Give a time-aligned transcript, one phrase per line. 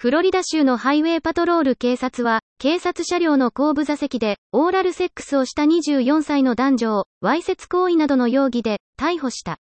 [0.00, 9.58] フロリダ州のハイウェイパトロール警察は、警察車両の後部座席で、オーラルセックスをした24歳の男女を、わいせつ行為などの容疑で、逮捕した。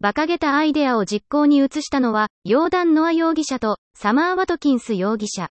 [0.00, 5.50] 馬鹿げたアイデアを実行に移したのは、ヨーダン・ノア容疑者と、サマー・ワトキンス容疑者。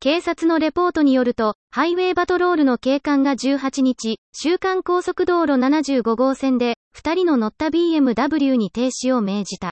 [0.00, 9.70] 警察のレポートによると、ハイウェイパトロールの警官が18日、週間高速道路75号線で、2人の乗った BMW に停止を命じた。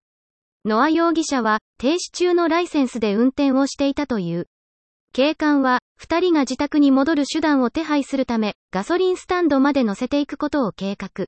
[0.67, 4.47] ノア容疑者は、停止中のライセンスで運転をしていたという。
[5.15, 11.27] 警官は、二人が自宅に戻る手段を手配するため、ガソリンスタンドまで乗せていくことを計画。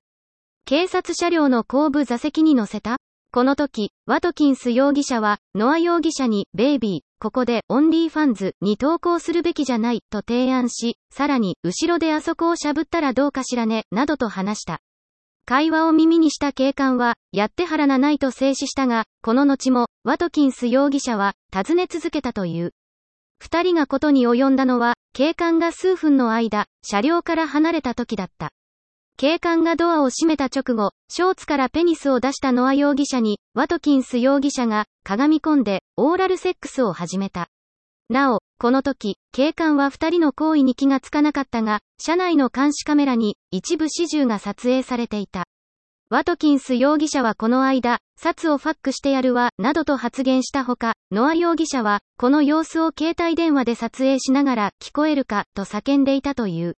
[0.66, 2.98] 警察車両の後部座席に乗せた
[3.34, 14.80] この時、ワトキンス容疑者は、ノア容疑者に、ベイビー、ここで、オンリーファンズに投稿するべきじゃない、と提案し、さらに、後ろであそこをしゃぶったらどうかしらね、などと話した。
[15.44, 22.72] 会話を耳にした警官は、やってはらなないと静止したが、この後も、ワトキンス容疑者は、尋ね続けたという。
[23.38, 28.50] 二人がことに及んだのは、警官が数分の間、車両から離れた時だった。
[29.16, 37.48] 警官がドアを閉めた直後、ショーツからペニスを出したノア容疑者に、ワトキンス容疑者が、かがみ込んで、オーラルセックスを始めた。
[38.08, 45.46] なお、この時、警官は二人の行為に気がつかなかったが、車内の監視カメラに一部始終が撮影されていた。
[46.10, 56.76] ワトキンス容疑者はこの間、サツをファックしてやるわ、などと発言したほか、ノア容疑者は、この様子を携帯電話で撮影しながら、聞こえるか、と叫んでいたという。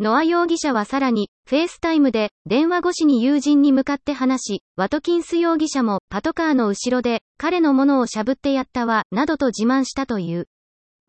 [0.00, 10.48] ノア容疑者はさらに、フェイスタイムで、電話越しに友人に向かって話し、ワトキンス容疑者も、パトカーの後ろで、彼のものをしゃぶってやったわ、などと自慢したという。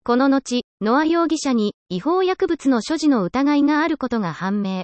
[0.06, 4.84] この後、ノア容疑者に違法薬物の所持の疑いがあることが判明。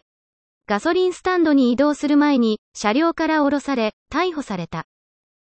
[0.66, 4.86] ガソリンスタンドに移動する前に、車両から降ろされ、逮捕された。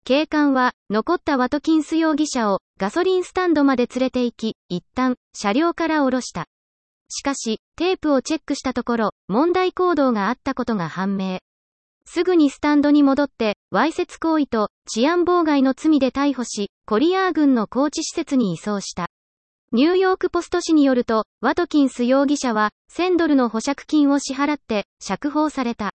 [0.05, 6.47] 警官は、残ったワトキンス容疑者を、ガソリンスタンドまで連れて行き、一旦、車両から降ろした。
[7.08, 11.41] しかし、テープをチェックしたところ、問題行動があったことが判明。
[12.06, 19.08] すぐにスタンドに戻って、わいせつ行為と治安妨害の罪で逮捕し、コリアー軍の高知施設に移送した。
[19.74, 25.90] ニューヨークポスト紙によると、ワトキンス容疑者は、1000ドルの保釈金を支払って、釈放された。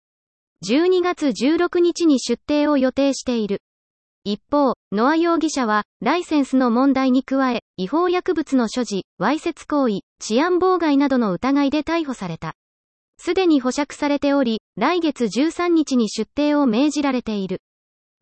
[0.67, 3.63] 12月16日に出廷を予定している。
[4.25, 12.55] 一方、ノア容疑者は、ライセンスの問題に加え、違法薬物の所持、わいせつ行為、治安妨害などの疑いで逮捕された。
[13.17, 17.61] すでに保釈されており、来月13日に出廷を命じられている。